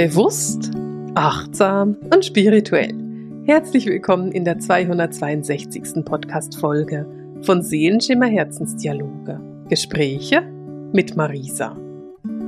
Bewusst, 0.00 0.70
achtsam 1.14 1.94
und 2.10 2.24
spirituell. 2.24 2.94
Herzlich 3.44 3.84
willkommen 3.84 4.32
in 4.32 4.46
der 4.46 4.58
262. 4.58 6.06
Podcast-Folge 6.06 7.04
von 7.42 7.60
Seelenschimmer 7.60 8.24
Herzensdialoge. 8.24 9.38
Gespräche 9.68 10.40
mit 10.94 11.16
Marisa. 11.16 11.72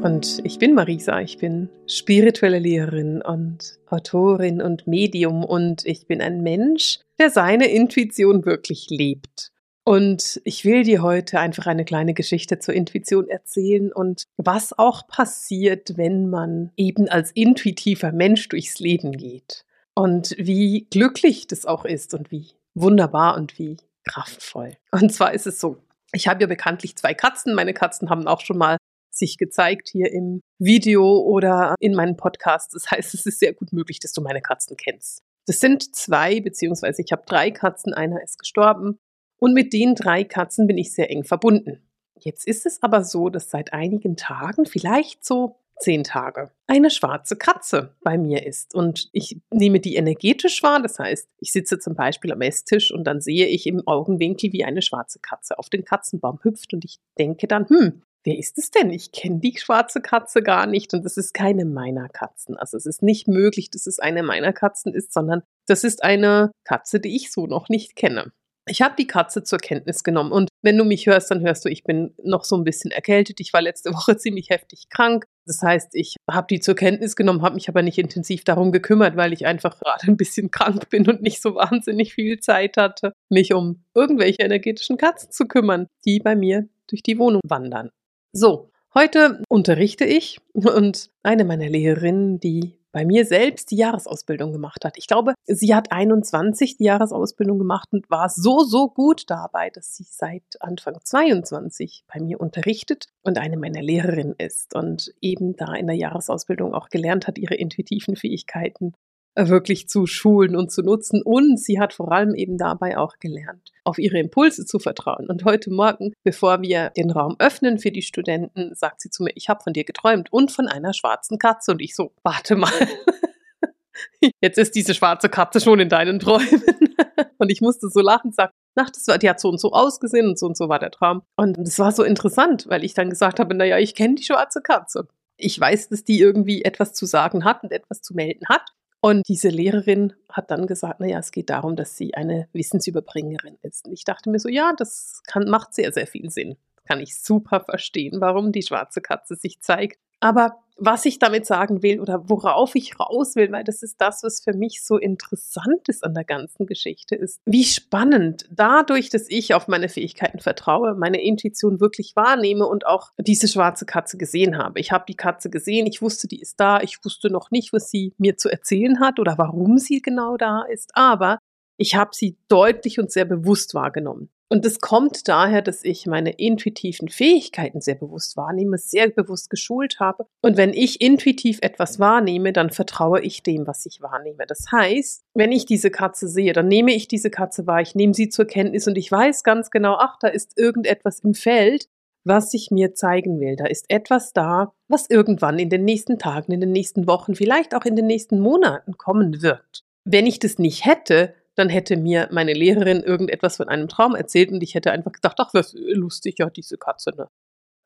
Und 0.03 0.41
ich 0.45 0.59
bin 0.59 0.73
Marisa, 0.73 1.21
ich 1.21 1.37
bin 1.37 1.69
spirituelle 1.87 2.59
Lehrerin 2.59 3.21
und 3.21 3.79
Autorin 3.91 4.62
und 4.62 4.87
Medium 4.87 5.45
und 5.45 5.84
ich 5.84 6.07
bin 6.07 6.23
ein 6.23 6.43
Mensch, 6.43 7.00
der 7.19 7.29
seine 7.29 7.71
Intuition 7.71 8.46
wirklich 8.46 8.87
lebt. 8.89 9.52
Und 9.85 10.41
ich 10.45 10.64
will 10.64 10.85
dir 10.85 11.03
heute 11.03 11.41
einfach 11.41 11.67
eine 11.67 11.85
kleine 11.85 12.14
Geschichte 12.14 12.61
zur 12.61 12.75
Intuition 12.75 13.29
erzählen 13.29 13.93
und 13.93 14.25
was 14.37 14.79
auch 14.79 15.09
passiert, 15.09 15.96
wenn 15.96 16.31
man 16.31 16.71
eben 16.77 17.08
als 17.08 17.32
intuitiver 17.32 18.13
Mensch 18.13 18.49
durchs 18.49 18.79
Leben 18.79 19.13
geht. 19.13 19.64
Und 19.95 20.35
wie 20.39 20.86
glücklich 20.91 21.49
das 21.49 21.67
auch 21.67 21.85
ist 21.85 22.14
und 22.14 22.31
wie 22.31 22.50
wunderbar 22.75 23.36
und 23.36 23.58
wie 23.58 23.77
kraftvoll. 24.05 24.77
Und 24.93 25.13
zwar 25.13 25.35
ist 25.35 25.46
es 25.46 25.61
so, 25.61 25.79
ich 26.13 26.29
habe 26.29 26.43
ja 26.43 26.46
bekanntlich 26.46 26.96
zwei 26.96 27.13
Katzen. 27.13 27.55
Meine 27.55 27.75
Katzen 27.75 28.08
haben 28.08 28.27
auch 28.29 28.41
schon 28.41 28.58
mal 28.58 28.77
sich 29.11 29.36
gezeigt 29.36 29.89
hier 29.91 30.11
im 30.13 30.41
Video 30.58 31.19
oder 31.19 31.75
in 31.80 31.94
meinem 31.94 32.17
Podcast. 32.17 32.75
Das 32.75 32.91
heißt, 32.91 33.14
es 33.14 33.27
ist 33.27 33.41
sehr 33.41 33.53
gut 33.53 33.72
möglich, 33.72 33.98
dass 33.98 34.12
du 34.12 34.22
meine 34.22 34.41
Katzen 34.41 34.77
kennst. 34.77 35.22
Das 35.47 35.58
sind 35.58 35.94
zwei, 35.94 36.41
beziehungsweise 36.41 37.03
ich 37.03 37.12
habe 37.12 37.25
drei 37.27 37.50
Katzen. 37.50 37.92
Einer 37.92 38.22
ist 38.22 38.39
gestorben 38.39 38.98
und 39.42 39.55
mit 39.55 39.73
den 39.73 39.97
drei 39.97 40.23
Katzen 40.23 40.69
bin 40.69 40.78
ich 40.78 40.95
sehr 40.95 41.11
eng 41.11 41.25
verbunden. 41.25 41.83
Jetzt 42.20 42.47
ist 42.47 42.64
es 42.64 42.81
aber 42.81 43.03
so, 43.03 43.28
dass 43.28 43.50
seit 43.50 43.73
einigen 43.73 44.17
Tagen, 44.17 44.67
vielleicht 44.67 45.25
so 45.25 45.56
zehn 45.81 46.05
Tage, 46.05 46.53
eine 46.69 46.91
schwarze 46.91 47.34
Katze 47.34 47.97
bei 48.05 48.19
mir 48.19 48.47
ist. 48.47 48.72
Und 48.72 49.08
ich 49.11 49.41
nehme 49.50 49.81
die 49.81 49.97
energetisch 49.97 50.62
wahr. 50.62 50.81
Das 50.81 51.00
heißt, 51.00 51.28
ich 51.41 51.50
sitze 51.50 51.81
zum 51.81 51.97
Beispiel 51.97 52.31
am 52.31 52.41
Esstisch 52.41 52.92
und 52.92 53.03
dann 53.03 53.20
sehe 53.20 53.48
ich 53.48 53.66
im 53.66 53.84
Augenwinkel, 53.84 54.53
wie 54.53 54.62
eine 54.62 54.81
schwarze 54.81 55.19
Katze 55.19 55.59
auf 55.59 55.69
den 55.69 55.84
Katzenbaum 55.84 56.38
hüpft. 56.44 56.72
Und 56.72 56.84
ich 56.84 57.00
denke 57.19 57.48
dann, 57.48 57.69
hm, 57.69 58.05
wer 58.22 58.38
ist 58.38 58.59
es 58.59 58.70
denn? 58.70 58.91
Ich 58.91 59.11
kenne 59.11 59.41
die 59.41 59.59
schwarze 59.59 60.00
Katze 60.00 60.44
gar 60.44 60.69
nicht 60.69 60.94
und 60.94 61.05
das 61.05 61.16
ist 61.16 61.34
keine 61.34 61.64
meiner 61.64 62.09
Katzen. 62.09 62.56
Also 62.56 62.77
es 62.77 62.86
ist 62.86 63.03
nicht 63.03 63.27
möglich, 63.27 63.70
dass 63.70 63.88
es 63.88 63.98
eine 63.98 64.22
meiner 64.22 64.53
Katzen 64.53 64.94
ist, 64.94 65.12
sondern 65.12 65.42
das 65.66 65.83
ist 65.83 66.05
eine 66.05 66.53
Katze, 66.62 67.00
die 67.00 67.16
ich 67.16 67.33
so 67.33 67.48
noch 67.48 67.69
nicht 67.69 67.97
kenne. 67.97 68.31
Ich 68.68 68.80
habe 68.80 68.94
die 68.96 69.08
Katze 69.08 69.42
zur 69.42 69.58
Kenntnis 69.58 70.05
genommen 70.05 70.30
und 70.30 70.48
wenn 70.62 70.78
du 70.78 70.84
mich 70.84 71.06
hörst, 71.06 71.32
dann 71.32 71.41
hörst 71.41 71.64
du, 71.64 71.68
ich 71.68 71.82
bin 71.82 72.14
noch 72.22 72.44
so 72.44 72.56
ein 72.56 72.62
bisschen 72.62 72.92
erkältet. 72.92 73.41
Ich 73.41 73.52
war 73.52 73.60
letzte 73.60 73.91
Woche 73.94 74.16
ziemlich 74.16 74.50
heftig 74.50 74.88
krank. 74.88 75.24
Das 75.46 75.60
heißt, 75.62 75.94
ich 75.94 76.14
habe 76.30 76.46
die 76.48 76.60
zur 76.60 76.77
Kenntnis 76.77 77.16
genommen, 77.16 77.42
habe 77.42 77.56
mich 77.56 77.69
aber 77.69 77.82
nicht 77.82 77.98
intensiv 77.98 78.44
darum 78.44 78.70
gekümmert, 78.70 79.16
weil 79.16 79.32
ich 79.32 79.46
einfach 79.46 79.80
gerade 79.80 80.06
ein 80.06 80.16
bisschen 80.16 80.52
krank 80.52 80.88
bin 80.91 81.08
und 81.08 81.22
nicht 81.22 81.42
so 81.42 81.56
wahnsinnig 81.56 82.14
viel 82.14 82.38
Zeit 82.38 82.77
hatte, 82.77 83.12
mich 83.28 83.52
um 83.52 83.84
irgendwelche 83.94 84.42
energetischen 84.42 84.97
Katzen 84.97 85.32
zu 85.32 85.47
kümmern, 85.47 85.88
die 86.04 86.20
bei 86.20 86.36
mir 86.36 86.69
durch 86.86 87.02
die 87.02 87.19
Wohnung 87.19 87.41
wandern. 87.44 87.91
So, 88.32 88.70
heute 88.94 89.42
unterrichte 89.48 90.04
ich 90.04 90.38
und 90.52 91.10
eine 91.24 91.44
meiner 91.44 91.69
Lehrerinnen, 91.69 92.38
die 92.38 92.78
bei 92.92 93.04
mir 93.04 93.24
selbst 93.24 93.70
die 93.70 93.76
Jahresausbildung 93.76 94.52
gemacht 94.52 94.84
hat. 94.84 94.96
Ich 94.96 95.06
glaube, 95.06 95.34
sie 95.46 95.74
hat 95.74 95.90
21 95.90 96.76
die 96.76 96.84
Jahresausbildung 96.84 97.58
gemacht 97.58 97.88
und 97.92 98.08
war 98.10 98.28
so, 98.28 98.60
so 98.60 98.88
gut 98.88 99.24
dabei, 99.28 99.70
dass 99.70 99.96
sie 99.96 100.04
seit 100.04 100.60
Anfang 100.60 100.98
22 101.02 102.04
bei 102.12 102.20
mir 102.20 102.40
unterrichtet 102.40 103.06
und 103.22 103.38
eine 103.38 103.56
meiner 103.56 103.82
Lehrerinnen 103.82 104.34
ist 104.36 104.74
und 104.74 105.12
eben 105.20 105.56
da 105.56 105.74
in 105.74 105.86
der 105.86 105.96
Jahresausbildung 105.96 106.74
auch 106.74 106.90
gelernt 106.90 107.26
hat, 107.26 107.38
ihre 107.38 107.54
intuitiven 107.54 108.16
Fähigkeiten 108.16 108.88
äh, 108.88 109.11
wirklich 109.36 109.88
zu 109.88 110.06
schulen 110.06 110.56
und 110.56 110.70
zu 110.70 110.83
nutzen. 110.83 111.22
Und 111.22 111.59
sie 111.59 111.81
hat 111.81 111.93
vor 111.93 112.12
allem 112.12 112.34
eben 112.34 112.59
dabei 112.59 112.98
auch 112.98 113.19
gelernt, 113.19 113.72
auf 113.84 113.98
ihre 113.98 114.19
Impulse 114.19 114.66
zu 114.66 114.78
vertrauen. 114.78 115.28
Und 115.28 115.44
heute 115.44 115.70
Morgen, 115.70 116.12
bevor 116.25 116.62
wir 116.62 116.91
den 116.91 117.10
Raum 117.10 117.37
öffnen 117.38 117.78
für 117.78 117.91
die 117.91 118.03
Studenten, 118.03 118.75
sagt 118.75 119.00
sie 119.00 119.10
zu 119.10 119.22
mir, 119.22 119.32
ich 119.34 119.48
habe 119.48 119.62
von 119.62 119.72
dir 119.72 119.84
geträumt 119.84 120.32
und 120.32 120.53
von 120.53 120.69
einer 120.69 120.93
schwarzen 120.93 121.38
Katze. 121.38 121.72
Und 121.72 121.82
ich 121.82 121.94
so, 121.94 122.12
warte 122.22 122.56
mal. 122.56 122.72
Jetzt 124.41 124.59
ist 124.59 124.75
diese 124.75 124.94
schwarze 124.94 125.28
Katze 125.28 125.60
schon 125.60 125.81
in 125.81 125.88
deinen 125.88 126.19
Träumen. 126.19 126.62
und 127.38 127.50
ich 127.50 127.60
musste 127.60 127.88
so 127.88 128.00
lachen, 128.00 128.32
sagt, 128.32 128.54
Ach, 128.75 128.91
das 128.91 129.06
war, 129.06 129.19
die 129.19 129.28
hat 129.28 129.41
so 129.41 129.49
und 129.49 129.60
so 129.60 129.72
ausgesehen 129.72 130.26
und 130.26 130.38
so 130.38 130.47
und 130.47 130.56
so 130.56 130.69
war 130.69 130.78
der 130.78 130.91
Traum. 130.91 131.22
Und 131.37 131.59
das 131.59 131.78
war 131.78 131.93
so 131.93 132.04
interessant, 132.04 132.66
weil 132.69 132.84
ich 132.84 132.94
dann 132.94 133.10
gesagt 133.10 133.38
habe, 133.38 133.54
naja, 133.54 133.78
ich 133.78 133.94
kenne 133.94 134.14
die 134.14 134.25
schwarze 134.25 134.62
Katze. 134.62 135.09
Ich 135.37 135.59
weiß, 135.59 135.88
dass 135.88 136.04
die 136.04 136.20
irgendwie 136.20 136.62
etwas 136.62 136.94
zu 136.94 137.04
sagen 137.04 137.44
hat 137.44 137.62
und 137.62 137.72
etwas 137.72 138.00
zu 138.00 138.14
melden 138.14 138.47
hat. 138.49 138.72
Und 139.04 139.28
diese 139.28 139.48
Lehrerin 139.48 140.12
hat 140.28 140.52
dann 140.52 140.68
gesagt, 140.68 141.00
naja, 141.00 141.18
es 141.18 141.32
geht 141.32 141.50
darum, 141.50 141.74
dass 141.74 141.96
sie 141.96 142.14
eine 142.14 142.48
Wissensüberbringerin 142.52 143.58
ist. 143.62 143.84
Und 143.84 143.92
ich 143.92 144.04
dachte 144.04 144.30
mir 144.30 144.38
so, 144.38 144.48
ja, 144.48 144.72
das 144.76 145.22
kann, 145.26 145.50
macht 145.50 145.74
sehr, 145.74 145.92
sehr 145.92 146.06
viel 146.06 146.30
Sinn. 146.30 146.56
Kann 146.84 147.00
ich 147.00 147.18
super 147.20 147.60
verstehen, 147.60 148.20
warum 148.20 148.52
die 148.52 148.62
schwarze 148.62 149.00
Katze 149.00 149.34
sich 149.34 149.60
zeigt. 149.60 149.98
Aber 150.22 150.62
was 150.77 151.05
ich 151.05 151.19
damit 151.19 151.47
sagen 151.47 151.83
will 151.83 152.00
oder 152.00 152.28
worauf 152.28 152.75
ich 152.75 152.99
raus 152.99 153.37
will, 153.37 153.53
weil 153.53 153.65
das 153.65 153.83
ist 153.83 154.00
das, 154.00 154.22
was 154.22 154.43
für 154.43 154.53
mich 154.53 154.83
so 154.84 154.97
interessant 154.97 155.88
ist 155.88 156.03
an 156.03 156.15
der 156.15 156.25
ganzen 156.25 156.66
Geschichte, 156.66 157.15
ist, 157.15 157.41
wie 157.44 157.65
spannend 157.65 158.47
dadurch, 158.50 159.11
dass 159.11 159.27
ich 159.28 159.55
auf 159.55 159.69
meine 159.69 159.88
Fähigkeiten 159.88 160.38
vertraue, 160.38 160.94
meine 160.94 161.22
Intuition 161.22 161.81
wirklich 161.81 162.16
wahrnehme 162.16 162.66
und 162.66 162.87
auch 162.87 163.11
diese 163.19 163.49
schwarze 163.49 163.84
Katze 163.84 164.16
gesehen 164.16 164.59
habe. 164.59 164.81
Ich 164.81 164.93
habe 164.93 165.05
die 165.06 165.16
Katze 165.16 165.50
gesehen, 165.50 165.87
ich 165.87 166.03
wusste, 166.03 166.27
die 166.27 166.41
ist 166.41 166.59
da, 166.59 166.81
ich 166.81 166.99
wusste 167.05 167.31
noch 167.31 167.50
nicht, 167.50 167.72
was 167.72 167.91
sie 167.91 168.15
mir 168.19 168.37
zu 168.37 168.49
erzählen 168.49 169.00
hat 169.00 169.19
oder 169.19 169.38
warum 169.38 169.78
sie 169.78 170.00
genau 170.00 170.37
da 170.37 170.62
ist, 170.62 170.91
aber 170.94 171.38
ich 171.77 171.94
habe 171.94 172.11
sie 172.12 172.37
deutlich 172.49 172.99
und 172.99 173.11
sehr 173.11 173.25
bewusst 173.25 173.75
wahrgenommen. 173.75 174.31
Und 174.52 174.66
das 174.66 174.80
kommt 174.80 175.28
daher, 175.28 175.62
dass 175.62 175.82
ich 175.82 176.04
meine 176.04 176.32
intuitiven 176.32 177.08
Fähigkeiten 177.08 177.80
sehr 177.80 177.94
bewusst 177.94 178.36
wahrnehme, 178.36 178.76
sehr 178.76 179.08
bewusst 179.08 179.48
geschult 179.48 179.98
habe. 179.98 180.26
Und 180.42 180.58
wenn 180.58 180.74
ich 180.74 181.00
intuitiv 181.00 181.60
etwas 181.62 181.98
wahrnehme, 181.98 182.52
dann 182.52 182.68
vertraue 182.68 183.22
ich 183.22 183.42
dem, 183.42 183.66
was 183.66 183.86
ich 183.86 184.02
wahrnehme. 184.02 184.44
Das 184.46 184.66
heißt, 184.70 185.22
wenn 185.32 185.52
ich 185.52 185.64
diese 185.64 185.90
Katze 185.90 186.28
sehe, 186.28 186.52
dann 186.52 186.68
nehme 186.68 186.92
ich 186.92 187.08
diese 187.08 187.30
Katze 187.30 187.66
wahr, 187.66 187.80
ich 187.80 187.94
nehme 187.94 188.12
sie 188.12 188.28
zur 188.28 188.44
Kenntnis 188.44 188.86
und 188.86 188.98
ich 188.98 189.10
weiß 189.10 189.42
ganz 189.42 189.70
genau, 189.70 189.96
ach, 189.98 190.18
da 190.20 190.28
ist 190.28 190.58
irgendetwas 190.58 191.20
im 191.20 191.32
Feld, 191.32 191.88
was 192.24 192.50
sich 192.50 192.70
mir 192.70 192.94
zeigen 192.94 193.40
will. 193.40 193.56
Da 193.56 193.64
ist 193.64 193.86
etwas 193.88 194.34
da, 194.34 194.74
was 194.86 195.08
irgendwann 195.08 195.58
in 195.58 195.70
den 195.70 195.86
nächsten 195.86 196.19
Tagen, 196.19 196.52
in 196.52 196.60
den 196.60 196.72
nächsten 196.72 197.06
Wochen, 197.06 197.34
vielleicht 197.34 197.74
auch 197.74 197.86
in 197.86 197.96
den 197.96 198.06
nächsten 198.06 198.38
Monaten 198.38 198.98
kommen 198.98 199.40
wird. 199.40 199.82
Wenn 200.04 200.26
ich 200.26 200.40
das 200.40 200.58
nicht 200.58 200.84
hätte, 200.84 201.32
dann 201.56 201.68
hätte 201.68 201.96
mir 201.96 202.28
meine 202.30 202.54
Lehrerin 202.54 203.02
irgendetwas 203.02 203.56
von 203.56 203.68
einem 203.68 203.88
Traum 203.88 204.14
erzählt 204.14 204.50
und 204.50 204.62
ich 204.62 204.74
hätte 204.74 204.92
einfach 204.92 205.12
gedacht, 205.12 205.36
ach, 205.38 205.52
was 205.52 205.74
lustig, 205.76 206.38
ja, 206.38 206.48
diese 206.50 206.78
Katze, 206.78 207.10
ne? 207.16 207.28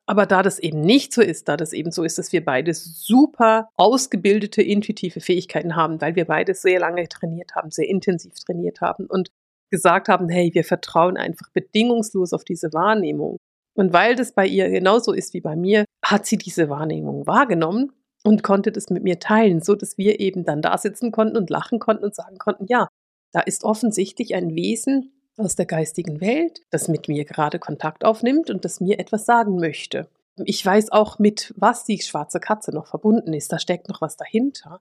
Aber 0.08 0.24
da 0.24 0.42
das 0.44 0.60
eben 0.60 0.80
nicht 0.80 1.12
so 1.12 1.20
ist, 1.20 1.48
da 1.48 1.56
das 1.56 1.72
eben 1.72 1.90
so 1.90 2.04
ist, 2.04 2.16
dass 2.16 2.32
wir 2.32 2.44
beide 2.44 2.72
super 2.74 3.68
ausgebildete, 3.76 4.62
intuitive 4.62 5.20
Fähigkeiten 5.20 5.74
haben, 5.74 6.00
weil 6.00 6.14
wir 6.14 6.26
beide 6.26 6.54
sehr 6.54 6.78
lange 6.78 7.08
trainiert 7.08 7.56
haben, 7.56 7.72
sehr 7.72 7.88
intensiv 7.88 8.34
trainiert 8.34 8.80
haben 8.80 9.06
und 9.06 9.30
gesagt 9.70 10.08
haben, 10.08 10.28
hey, 10.28 10.50
wir 10.54 10.62
vertrauen 10.62 11.16
einfach 11.16 11.50
bedingungslos 11.52 12.32
auf 12.32 12.44
diese 12.44 12.72
Wahrnehmung. 12.72 13.38
Und 13.74 13.92
weil 13.92 14.14
das 14.14 14.32
bei 14.32 14.46
ihr 14.46 14.70
genauso 14.70 15.12
ist 15.12 15.34
wie 15.34 15.40
bei 15.40 15.56
mir, 15.56 15.84
hat 16.04 16.24
sie 16.24 16.38
diese 16.38 16.68
Wahrnehmung 16.68 17.26
wahrgenommen 17.26 17.92
und 18.22 18.44
konnte 18.44 18.70
das 18.70 18.90
mit 18.90 19.02
mir 19.02 19.18
teilen, 19.18 19.60
so 19.60 19.74
dass 19.74 19.98
wir 19.98 20.20
eben 20.20 20.44
dann 20.44 20.62
da 20.62 20.78
sitzen 20.78 21.10
konnten 21.10 21.36
und 21.36 21.50
lachen 21.50 21.80
konnten 21.80 22.04
und 22.04 22.14
sagen 22.14 22.38
konnten, 22.38 22.66
ja, 22.68 22.88
da 23.32 23.40
ist 23.40 23.64
offensichtlich 23.64 24.34
ein 24.34 24.54
Wesen 24.54 25.12
aus 25.36 25.56
der 25.56 25.66
geistigen 25.66 26.20
Welt, 26.20 26.62
das 26.70 26.88
mit 26.88 27.08
mir 27.08 27.24
gerade 27.24 27.58
Kontakt 27.58 28.04
aufnimmt 28.04 28.50
und 28.50 28.64
das 28.64 28.80
mir 28.80 28.98
etwas 28.98 29.26
sagen 29.26 29.56
möchte. 29.56 30.08
Ich 30.44 30.64
weiß 30.64 30.92
auch, 30.92 31.18
mit 31.18 31.54
was 31.56 31.84
die 31.84 32.00
schwarze 32.00 32.40
Katze 32.40 32.70
noch 32.72 32.86
verbunden 32.86 33.32
ist. 33.32 33.52
Da 33.52 33.58
steckt 33.58 33.88
noch 33.88 34.00
was 34.00 34.16
dahinter. 34.16 34.80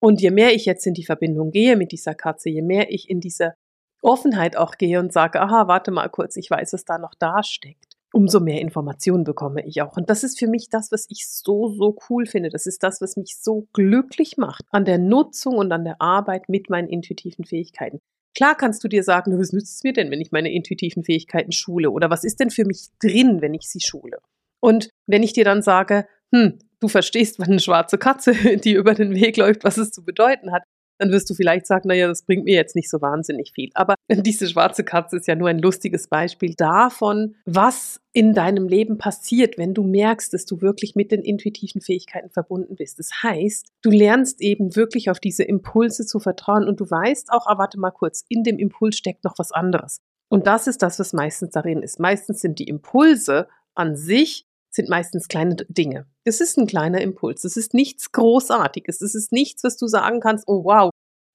Und 0.00 0.20
je 0.20 0.30
mehr 0.30 0.54
ich 0.54 0.64
jetzt 0.64 0.86
in 0.86 0.94
die 0.94 1.04
Verbindung 1.04 1.50
gehe 1.50 1.76
mit 1.76 1.92
dieser 1.92 2.14
Katze, 2.14 2.50
je 2.50 2.62
mehr 2.62 2.90
ich 2.90 3.08
in 3.08 3.20
diese 3.20 3.54
Offenheit 4.02 4.56
auch 4.56 4.76
gehe 4.76 5.00
und 5.00 5.12
sage, 5.12 5.40
aha, 5.40 5.66
warte 5.66 5.90
mal 5.90 6.08
kurz, 6.08 6.36
ich 6.36 6.50
weiß, 6.50 6.74
was 6.74 6.84
da 6.84 6.98
noch 6.98 7.14
da 7.14 7.42
steckt, 7.42 7.93
umso 8.14 8.38
mehr 8.40 8.60
Informationen 8.60 9.24
bekomme 9.24 9.66
ich 9.66 9.82
auch. 9.82 9.96
Und 9.96 10.08
das 10.08 10.22
ist 10.22 10.38
für 10.38 10.46
mich 10.46 10.68
das, 10.70 10.92
was 10.92 11.06
ich 11.08 11.26
so, 11.28 11.68
so 11.68 11.96
cool 12.08 12.26
finde. 12.26 12.48
Das 12.48 12.66
ist 12.66 12.82
das, 12.82 13.00
was 13.00 13.16
mich 13.16 13.36
so 13.40 13.66
glücklich 13.72 14.36
macht 14.36 14.64
an 14.70 14.84
der 14.84 14.98
Nutzung 14.98 15.56
und 15.56 15.72
an 15.72 15.84
der 15.84 16.00
Arbeit 16.00 16.48
mit 16.48 16.70
meinen 16.70 16.88
intuitiven 16.88 17.44
Fähigkeiten. 17.44 17.98
Klar 18.36 18.56
kannst 18.56 18.82
du 18.84 18.88
dir 18.88 19.02
sagen, 19.02 19.38
was 19.38 19.52
nützt 19.52 19.76
es 19.76 19.84
mir 19.84 19.92
denn, 19.92 20.10
wenn 20.10 20.20
ich 20.20 20.32
meine 20.32 20.52
intuitiven 20.52 21.02
Fähigkeiten 21.04 21.52
schule? 21.52 21.90
Oder 21.90 22.08
was 22.08 22.24
ist 22.24 22.38
denn 22.40 22.50
für 22.50 22.64
mich 22.64 22.88
drin, 23.00 23.42
wenn 23.42 23.54
ich 23.54 23.68
sie 23.68 23.80
schule? 23.80 24.18
Und 24.60 24.90
wenn 25.06 25.22
ich 25.22 25.32
dir 25.32 25.44
dann 25.44 25.62
sage, 25.62 26.06
hm, 26.32 26.58
du 26.80 26.88
verstehst, 26.88 27.38
was 27.38 27.48
eine 27.48 27.60
schwarze 27.60 27.98
Katze, 27.98 28.32
die 28.58 28.72
über 28.74 28.94
den 28.94 29.14
Weg 29.14 29.36
läuft, 29.36 29.64
was 29.64 29.76
es 29.76 29.90
zu 29.90 30.04
bedeuten 30.04 30.52
hat, 30.52 30.62
dann 31.04 31.12
wirst 31.12 31.28
du 31.28 31.34
vielleicht 31.34 31.66
sagen, 31.66 31.88
naja, 31.88 32.08
das 32.08 32.22
bringt 32.22 32.44
mir 32.44 32.54
jetzt 32.54 32.74
nicht 32.74 32.88
so 32.88 33.02
wahnsinnig 33.02 33.52
viel. 33.54 33.70
Aber 33.74 33.94
diese 34.10 34.48
schwarze 34.48 34.84
Katze 34.84 35.16
ist 35.16 35.26
ja 35.26 35.34
nur 35.34 35.48
ein 35.48 35.58
lustiges 35.58 36.08
Beispiel 36.08 36.54
davon, 36.56 37.36
was 37.44 38.00
in 38.12 38.32
deinem 38.32 38.68
Leben 38.68 38.96
passiert, 38.96 39.58
wenn 39.58 39.74
du 39.74 39.82
merkst, 39.82 40.32
dass 40.32 40.46
du 40.46 40.62
wirklich 40.62 40.94
mit 40.94 41.12
den 41.12 41.20
intuitiven 41.20 41.82
Fähigkeiten 41.82 42.30
verbunden 42.30 42.76
bist. 42.76 42.98
Das 42.98 43.10
heißt, 43.22 43.68
du 43.82 43.90
lernst 43.90 44.40
eben 44.40 44.76
wirklich 44.76 45.10
auf 45.10 45.20
diese 45.20 45.42
Impulse 45.42 46.06
zu 46.06 46.20
vertrauen 46.20 46.66
und 46.66 46.80
du 46.80 46.90
weißt 46.90 47.30
auch, 47.32 47.46
ah, 47.46 47.58
warte 47.58 47.78
mal 47.78 47.90
kurz, 47.90 48.24
in 48.28 48.44
dem 48.44 48.58
Impuls 48.58 48.96
steckt 48.96 49.24
noch 49.24 49.34
was 49.36 49.52
anderes. 49.52 50.00
Und 50.28 50.46
das 50.46 50.66
ist 50.66 50.82
das, 50.82 50.98
was 50.98 51.12
meistens 51.12 51.50
darin 51.50 51.82
ist. 51.82 52.00
Meistens 52.00 52.40
sind 52.40 52.58
die 52.58 52.68
Impulse 52.68 53.46
an 53.74 53.96
sich 53.96 54.46
sind 54.74 54.88
meistens 54.88 55.28
kleine 55.28 55.56
Dinge. 55.68 56.06
Es 56.24 56.40
ist 56.40 56.58
ein 56.58 56.66
kleiner 56.66 57.00
Impuls. 57.00 57.44
Es 57.44 57.56
ist 57.56 57.74
nichts 57.74 58.12
Großartiges. 58.12 59.00
Es 59.00 59.14
ist 59.14 59.32
nichts, 59.32 59.62
was 59.62 59.76
du 59.76 59.86
sagen 59.86 60.20
kannst, 60.20 60.44
oh 60.48 60.64
wow, 60.64 60.90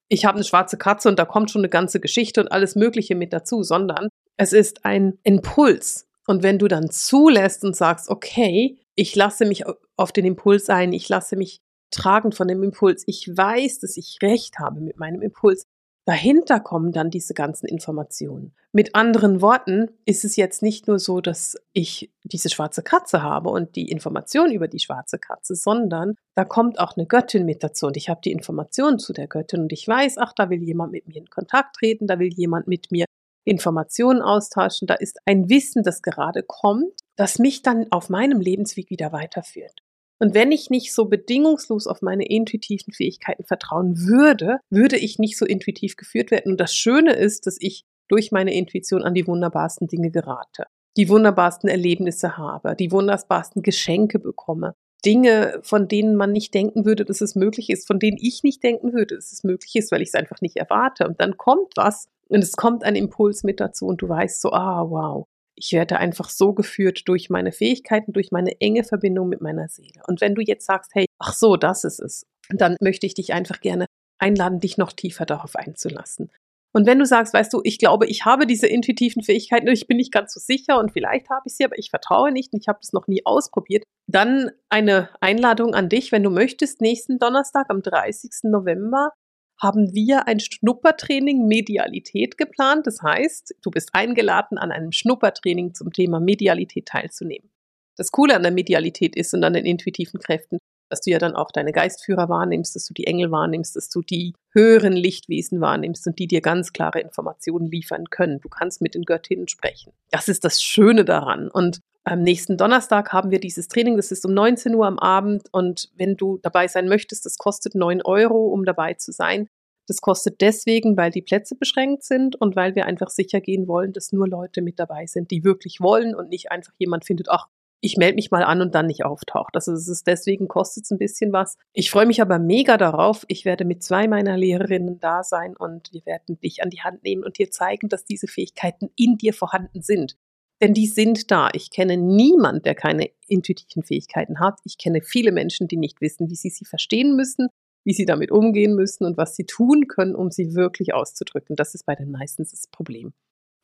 ich 0.09 0.25
habe 0.25 0.35
eine 0.35 0.43
schwarze 0.43 0.77
Katze 0.77 1.07
und 1.07 1.17
da 1.17 1.25
kommt 1.25 1.51
schon 1.51 1.61
eine 1.61 1.69
ganze 1.69 1.99
Geschichte 1.99 2.41
und 2.41 2.51
alles 2.51 2.75
Mögliche 2.75 3.15
mit 3.15 3.31
dazu, 3.31 3.63
sondern 3.63 4.09
es 4.37 4.53
ist 4.53 4.85
ein 4.85 5.19
Impuls. 5.23 6.07
Und 6.27 6.43
wenn 6.43 6.59
du 6.59 6.67
dann 6.67 6.89
zulässt 6.89 7.63
und 7.63 7.75
sagst, 7.75 8.09
okay, 8.09 8.77
ich 8.95 9.15
lasse 9.15 9.45
mich 9.45 9.63
auf 9.95 10.11
den 10.11 10.25
Impuls 10.25 10.69
ein, 10.69 10.93
ich 10.93 11.07
lasse 11.09 11.35
mich 11.35 11.59
tragen 11.91 12.31
von 12.31 12.47
dem 12.47 12.61
Impuls, 12.63 13.03
ich 13.07 13.27
weiß, 13.27 13.79
dass 13.79 13.97
ich 13.97 14.17
recht 14.21 14.59
habe 14.59 14.79
mit 14.81 14.97
meinem 14.97 15.21
Impuls, 15.21 15.63
dahinter 16.05 16.59
kommen 16.59 16.91
dann 16.91 17.09
diese 17.09 17.33
ganzen 17.33 17.67
Informationen. 17.67 18.53
Mit 18.71 18.95
anderen 18.95 19.41
Worten 19.41 19.89
ist 20.05 20.25
es 20.25 20.35
jetzt 20.35 20.61
nicht 20.61 20.87
nur 20.87 20.99
so, 20.99 21.21
dass 21.21 21.57
ich 21.73 22.11
diese 22.23 22.49
schwarze 22.49 22.83
Katze 22.83 23.23
habe 23.23 23.49
und 23.49 23.75
die 23.75 23.89
Information 23.89 24.51
über 24.51 24.67
die 24.67 24.79
schwarze 24.79 25.19
Katze, 25.19 25.55
sondern 25.55 26.15
da 26.35 26.45
kommt 26.45 26.79
auch 26.79 26.95
eine 26.95 27.07
Göttin 27.07 27.45
mit 27.45 27.63
dazu 27.63 27.87
und 27.87 27.97
ich 27.97 28.09
habe 28.09 28.21
die 28.23 28.31
Information 28.31 28.99
zu 28.99 29.13
der 29.13 29.27
Göttin 29.27 29.61
und 29.61 29.73
ich 29.73 29.87
weiß, 29.87 30.17
ach, 30.17 30.33
da 30.33 30.49
will 30.49 30.61
jemand 30.61 30.91
mit 30.91 31.07
mir 31.07 31.17
in 31.17 31.29
Kontakt 31.29 31.75
treten, 31.77 32.07
da 32.07 32.19
will 32.19 32.33
jemand 32.33 32.67
mit 32.67 32.91
mir 32.91 33.05
Informationen 33.45 34.21
austauschen, 34.21 34.87
da 34.87 34.93
ist 34.93 35.19
ein 35.25 35.49
Wissen, 35.49 35.83
das 35.83 36.01
gerade 36.01 36.43
kommt, 36.43 37.01
das 37.15 37.39
mich 37.39 37.63
dann 37.63 37.87
auf 37.91 38.09
meinem 38.09 38.39
Lebensweg 38.39 38.89
wieder 38.89 39.11
weiterführt. 39.11 39.81
Und 40.19 40.33
wenn 40.33 40.51
ich 40.51 40.69
nicht 40.69 40.93
so 40.93 41.05
bedingungslos 41.05 41.87
auf 41.87 42.01
meine 42.01 42.25
intuitiven 42.25 42.93
Fähigkeiten 42.93 43.45
vertrauen 43.45 43.97
würde, 43.99 44.59
würde 44.69 44.97
ich 44.97 45.17
nicht 45.17 45.37
so 45.37 45.45
intuitiv 45.45 45.95
geführt 45.95 46.29
werden. 46.29 46.51
Und 46.51 46.59
das 46.59 46.75
Schöne 46.75 47.13
ist, 47.13 47.47
dass 47.47 47.57
ich 47.59 47.85
durch 48.09 48.31
meine 48.31 48.53
Intuition 48.53 49.03
an 49.03 49.13
die 49.13 49.27
wunderbarsten 49.27 49.87
Dinge 49.87 50.11
gerate, 50.11 50.65
die 50.97 51.07
wunderbarsten 51.07 51.69
Erlebnisse 51.69 52.37
habe, 52.37 52.75
die 52.75 52.91
wunderbarsten 52.91 53.63
Geschenke 53.63 54.19
bekomme. 54.19 54.75
Dinge, 55.05 55.59
von 55.63 55.87
denen 55.87 56.15
man 56.15 56.33
nicht 56.33 56.53
denken 56.53 56.83
würde, 56.83 57.05
dass 57.05 57.21
es 57.21 57.35
möglich 57.35 57.69
ist, 57.69 57.87
von 57.87 57.99
denen 57.99 58.17
ich 58.19 58.43
nicht 58.43 58.61
denken 58.63 58.91
würde, 58.91 59.15
dass 59.15 59.31
es 59.31 59.45
möglich 59.45 59.75
ist, 59.75 59.93
weil 59.93 60.01
ich 60.01 60.09
es 60.09 60.15
einfach 60.15 60.41
nicht 60.41 60.57
erwarte. 60.57 61.07
Und 61.07 61.21
dann 61.21 61.37
kommt 61.37 61.71
was 61.77 62.09
und 62.27 62.43
es 62.43 62.53
kommt 62.53 62.83
ein 62.83 62.95
Impuls 62.95 63.43
mit 63.43 63.61
dazu 63.61 63.85
und 63.85 64.01
du 64.01 64.09
weißt 64.09 64.41
so, 64.41 64.51
ah, 64.51 64.89
wow, 64.89 65.25
ich 65.59 65.73
werde 65.73 65.97
einfach 65.97 66.29
so 66.29 66.53
geführt 66.53 67.07
durch 67.07 67.29
meine 67.29 67.51
Fähigkeiten, 67.51 68.13
durch 68.13 68.31
meine 68.31 68.59
enge 68.61 68.83
Verbindung 68.83 69.29
mit 69.29 69.41
meiner 69.41 69.67
Seele. 69.67 70.01
Und 70.07 70.21
wenn 70.21 70.35
du 70.35 70.41
jetzt 70.41 70.65
sagst, 70.65 70.91
hey, 70.95 71.05
ach 71.19 71.33
so, 71.33 71.57
das 71.57 71.83
ist 71.83 71.99
es, 71.99 72.25
dann 72.49 72.75
möchte 72.81 73.05
ich 73.05 73.13
dich 73.13 73.33
einfach 73.33 73.59
gerne 73.59 73.85
einladen, 74.19 74.59
dich 74.59 74.77
noch 74.77 74.93
tiefer 74.93 75.25
darauf 75.25 75.55
einzulassen. 75.55 76.31
Und 76.71 76.85
wenn 76.85 76.99
du 76.99 77.05
sagst, 77.05 77.33
weißt 77.33 77.51
du, 77.51 77.61
ich 77.63 77.79
glaube, 77.79 78.05
ich 78.05 78.25
habe 78.25 78.45
diese 78.45 78.67
intuitiven 78.67 79.23
Fähigkeiten, 79.23 79.67
ich 79.67 79.87
bin 79.87 79.97
nicht 79.97 80.11
ganz 80.11 80.33
so 80.33 80.39
sicher 80.39 80.79
und 80.79 80.91
vielleicht 80.91 81.29
habe 81.29 81.41
ich 81.45 81.55
sie, 81.55 81.65
aber 81.65 81.79
ich 81.79 81.89
vertraue 81.89 82.31
nicht 82.31 82.53
und 82.53 82.59
ich 82.59 82.67
habe 82.67 82.79
das 82.79 82.93
noch 82.93 83.07
nie 83.07 83.25
ausprobiert, 83.25 83.83
dann 84.07 84.51
eine 84.69 85.09
Einladung 85.19 85.73
an 85.73 85.89
dich, 85.89 86.11
wenn 86.11 86.23
du 86.23 86.29
möchtest, 86.29 86.79
nächsten 86.79 87.17
Donnerstag 87.17 87.65
am 87.69 87.81
30. 87.81 88.43
November 88.43 89.11
haben 89.61 89.93
wir 89.93 90.27
ein 90.27 90.39
Schnuppertraining 90.39 91.47
Medialität 91.47 92.37
geplant. 92.37 92.87
Das 92.87 93.01
heißt, 93.01 93.55
du 93.61 93.71
bist 93.71 93.89
eingeladen, 93.93 94.57
an 94.57 94.71
einem 94.71 94.91
Schnuppertraining 94.91 95.73
zum 95.73 95.91
Thema 95.91 96.19
Medialität 96.19 96.87
teilzunehmen. 96.87 97.49
Das 97.97 98.11
Coole 98.11 98.35
an 98.35 98.43
der 98.43 98.53
Medialität 98.53 99.15
ist 99.17 99.33
und 99.33 99.43
an 99.43 99.53
den 99.53 99.65
intuitiven 99.65 100.19
Kräften, 100.19 100.59
dass 100.89 101.01
du 101.01 101.11
ja 101.11 101.19
dann 101.19 101.35
auch 101.35 101.51
deine 101.51 101.73
Geistführer 101.73 102.29
wahrnimmst, 102.29 102.75
dass 102.75 102.85
du 102.85 102.93
die 102.93 103.05
Engel 103.05 103.29
wahrnimmst, 103.31 103.75
dass 103.75 103.89
du 103.89 104.01
die 104.01 104.33
höheren 104.53 104.93
Lichtwesen 104.93 105.61
wahrnimmst 105.61 106.07
und 106.07 106.17
die 106.17 106.27
dir 106.27 106.41
ganz 106.41 106.71
klare 106.71 107.01
Informationen 107.01 107.67
liefern 107.67 108.09
können. 108.09 108.39
Du 108.39 108.49
kannst 108.49 108.81
mit 108.81 108.95
den 108.95 109.03
Göttinnen 109.03 109.49
sprechen. 109.49 109.91
Das 110.09 110.29
ist 110.29 110.45
das 110.45 110.61
Schöne 110.61 111.05
daran. 111.05 111.49
Und 111.49 111.81
am 112.03 112.21
nächsten 112.21 112.57
Donnerstag 112.57 113.13
haben 113.13 113.31
wir 113.31 113.39
dieses 113.39 113.67
Training, 113.67 113.97
das 113.97 114.11
ist 114.11 114.25
um 114.25 114.33
19 114.33 114.73
Uhr 114.73 114.87
am 114.87 114.99
Abend 114.99 115.47
und 115.51 115.89
wenn 115.95 116.15
du 116.15 116.39
dabei 116.41 116.67
sein 116.67 116.87
möchtest, 116.87 117.25
das 117.25 117.37
kostet 117.37 117.75
9 117.75 118.01
Euro, 118.01 118.47
um 118.47 118.65
dabei 118.65 118.93
zu 118.95 119.11
sein. 119.11 119.49
Das 119.87 120.01
kostet 120.01 120.41
deswegen, 120.41 120.97
weil 120.97 121.09
die 121.11 121.23
Plätze 121.23 121.55
beschränkt 121.55 122.03
sind 122.03 122.35
und 122.35 122.55
weil 122.55 122.75
wir 122.75 122.85
einfach 122.85 123.09
sicher 123.09 123.41
gehen 123.41 123.67
wollen, 123.67 123.91
dass 123.91 124.11
nur 124.11 124.27
Leute 124.27 124.61
mit 124.61 124.79
dabei 124.79 125.07
sind, 125.07 125.31
die 125.31 125.43
wirklich 125.43 125.81
wollen 125.81 126.15
und 126.15 126.29
nicht 126.29 126.51
einfach 126.51 126.73
jemand 126.77 127.05
findet, 127.05 127.29
ach, 127.29 127.47
ich 127.81 127.97
melde 127.97 128.15
mich 128.15 128.29
mal 128.29 128.43
an 128.43 128.61
und 128.61 128.75
dann 128.75 128.87
nicht 128.87 129.05
auftaucht. 129.05 129.55
Also 129.55 129.71
es 129.71 129.87
ist 129.87 130.05
deswegen 130.05 130.47
kostet 130.47 130.83
es 130.83 130.91
ein 130.91 130.97
bisschen 130.97 131.31
was. 131.31 131.57
Ich 131.73 131.89
freue 131.89 132.05
mich 132.05 132.21
aber 132.21 132.37
mega 132.37 132.77
darauf. 132.77 133.25
Ich 133.29 133.45
werde 133.45 133.65
mit 133.65 133.83
zwei 133.83 134.07
meiner 134.07 134.37
Lehrerinnen 134.37 134.99
da 134.99 135.23
sein 135.23 135.55
und 135.55 135.91
wir 135.93 136.05
werden 136.05 136.39
dich 136.39 136.61
an 136.61 136.69
die 136.69 136.81
Hand 136.81 137.03
nehmen 137.03 137.23
und 137.23 137.37
dir 137.37 137.51
zeigen, 137.51 137.89
dass 137.89 138.03
diese 138.05 138.27
Fähigkeiten 138.27 138.89
in 138.95 139.17
dir 139.17 139.33
vorhanden 139.33 139.81
sind. 139.81 140.17
Denn 140.61 140.73
die 140.73 140.87
sind 140.87 141.31
da. 141.31 141.49
Ich 141.53 141.71
kenne 141.71 141.95
niemand, 141.97 142.65
der 142.65 142.75
keine 142.75 143.09
intuitiven 143.27 143.83
Fähigkeiten 143.83 144.39
hat. 144.39 144.59
Ich 144.65 144.77
kenne 144.77 145.01
viele 145.01 145.31
Menschen, 145.31 145.67
die 145.67 145.77
nicht 145.77 146.01
wissen, 146.01 146.29
wie 146.29 146.35
sie 146.35 146.49
sie 146.49 146.65
verstehen 146.65 147.15
müssen, 147.15 147.47
wie 147.85 147.93
sie 147.93 148.05
damit 148.05 148.31
umgehen 148.31 148.75
müssen 148.75 149.05
und 149.05 149.17
was 149.17 149.35
sie 149.35 149.45
tun 149.45 149.87
können, 149.87 150.15
um 150.15 150.31
sie 150.31 150.55
wirklich 150.55 150.93
auszudrücken. 150.93 151.55
Das 151.55 151.75
ist 151.75 151.85
bei 151.85 151.95
den 151.95 152.11
meisten 152.11 152.43
das 152.43 152.67
Problem. 152.71 153.13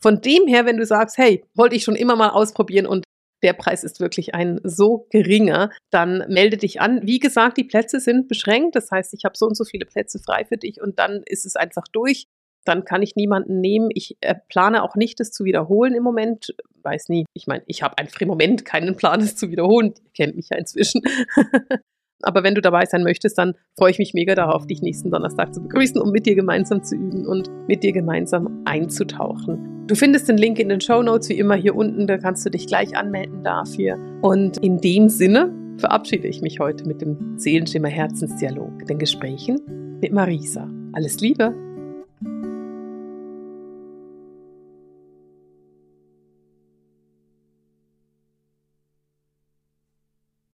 Von 0.01 0.21
dem 0.21 0.47
her, 0.47 0.65
wenn 0.65 0.77
du 0.77 0.86
sagst, 0.86 1.18
hey, 1.18 1.44
wollte 1.53 1.75
ich 1.75 1.83
schon 1.83 1.95
immer 1.95 2.15
mal 2.15 2.30
ausprobieren 2.30 2.86
und 2.86 3.03
der 3.44 3.53
Preis 3.53 3.83
ist 3.83 4.00
wirklich 4.00 4.33
ein 4.33 4.59
so 4.63 5.07
geringer, 5.09 5.71
dann 5.91 6.24
melde 6.30 6.57
dich 6.57 6.80
an. 6.80 7.01
Wie 7.03 7.19
gesagt, 7.19 7.57
die 7.57 7.63
Plätze 7.63 8.00
sind 8.00 8.27
beschränkt. 8.27 8.75
Das 8.75 8.89
heißt, 8.89 9.13
ich 9.13 9.25
habe 9.25 9.38
so 9.38 9.45
und 9.45 9.57
so 9.57 9.65
viele 9.65 9.86
Plätze 9.86 10.19
frei 10.19 10.45
für 10.45 10.57
dich 10.57 10.81
und 10.81 10.98
dann 10.98 11.24
ist 11.25 11.45
es 11.45 11.56
einfach 11.56 11.88
durch 11.91 12.27
dann 12.65 12.83
kann 12.83 13.01
ich 13.01 13.15
niemanden 13.15 13.62
nehmen. 13.62 13.89
Ich 13.94 14.18
äh, 14.21 14.36
plane 14.50 14.83
auch 14.83 14.95
nicht, 14.95 15.19
das 15.19 15.31
zu 15.31 15.45
wiederholen 15.45 15.94
im 15.94 16.03
Moment. 16.03 16.53
Weiß 16.85 17.09
nie. 17.09 17.25
Ich 17.33 17.47
meine, 17.47 17.63
ich 17.65 17.81
habe 17.81 17.97
einfach 17.97 18.21
im 18.21 18.27
Moment 18.27 18.63
keinen 18.63 18.95
Plan, 18.95 19.19
es 19.19 19.35
zu 19.35 19.49
wiederholen. 19.49 19.93
Ihr 19.97 20.11
kennt 20.13 20.35
mich 20.35 20.49
ja 20.51 20.57
inzwischen. 20.57 21.01
Aber 22.21 22.43
wenn 22.43 22.55
du 22.55 22.61
dabei 22.61 22.85
sein 22.85 23.03
möchtest, 23.03 23.37
dann 23.37 23.55
freue 23.77 23.91
ich 23.91 23.99
mich 23.99 24.13
mega 24.13 24.35
darauf, 24.35 24.65
dich 24.67 24.81
nächsten 24.81 25.11
Donnerstag 25.11 25.53
zu 25.53 25.61
begrüßen, 25.61 25.99
um 25.99 26.11
mit 26.11 26.25
dir 26.25 26.35
gemeinsam 26.35 26.83
zu 26.83 26.95
üben 26.95 27.25
und 27.27 27.49
mit 27.67 27.83
dir 27.83 27.91
gemeinsam 27.91 28.61
einzutauchen. 28.65 29.85
Du 29.87 29.95
findest 29.95 30.29
den 30.29 30.37
Link 30.37 30.57
in 30.59 30.69
den 30.69 30.81
Show 30.81 31.03
Notes 31.03 31.29
wie 31.29 31.37
immer 31.37 31.55
hier 31.55 31.75
unten, 31.75 32.07
da 32.07 32.17
kannst 32.17 32.45
du 32.45 32.49
dich 32.49 32.67
gleich 32.67 32.95
anmelden 32.95 33.43
dafür. 33.43 33.97
Und 34.21 34.57
in 34.57 34.77
dem 34.77 35.09
Sinne 35.09 35.53
verabschiede 35.77 36.27
ich 36.27 36.41
mich 36.41 36.59
heute 36.59 36.88
mit 36.88 37.01
dem 37.01 37.38
Seelenschimmer 37.38 37.89
Herzensdialog, 37.89 38.86
den 38.88 38.98
Gesprächen 38.98 40.00
mit 40.01 40.13
Marisa. 40.13 40.69
Alles 40.93 41.19
Liebe! 41.19 41.64